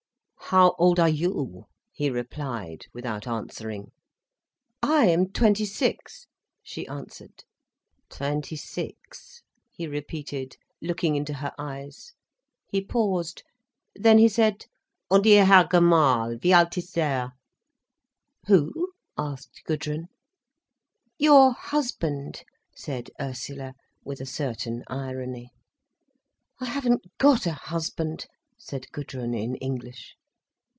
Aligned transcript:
"How 0.53 0.75
old 0.77 0.99
are 0.99 1.07
you?" 1.07 1.67
he 1.93 2.09
replied, 2.09 2.81
without 2.93 3.25
answering. 3.25 3.91
"I 4.83 5.05
am 5.05 5.31
twenty 5.31 5.63
six," 5.63 6.27
she 6.61 6.85
answered. 6.89 7.45
"Twenty 8.09 8.57
six," 8.57 9.43
he 9.71 9.87
repeated, 9.87 10.57
looking 10.81 11.15
into 11.15 11.35
her 11.35 11.53
eyes. 11.57 12.11
He 12.67 12.83
paused. 12.83 13.43
Then 13.95 14.17
he 14.17 14.27
said: 14.27 14.65
"Und 15.09 15.25
Ihr 15.25 15.45
Herr 15.45 15.63
Gemahl, 15.71 16.37
wie 16.43 16.51
alt 16.51 16.77
ist 16.77 16.97
er?" 16.97 17.31
"Who?" 18.47 18.91
asked 19.17 19.61
Gudrun. 19.63 20.09
"Your 21.17 21.53
husband," 21.53 22.43
said 22.75 23.09
Ursula, 23.21 23.73
with 24.03 24.19
a 24.19 24.25
certain 24.25 24.83
irony. 24.89 25.53
"I 26.59 26.65
haven't 26.65 27.17
got 27.19 27.45
a 27.45 27.53
husband," 27.53 28.25
said 28.57 28.91
Gudrun 28.91 29.33
in 29.33 29.55
English. 29.55 30.17